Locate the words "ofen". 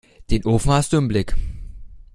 0.45-0.71